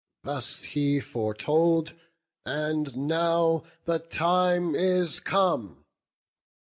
[0.23, 1.93] Thus he foretold,
[2.43, 5.85] and now the time is come.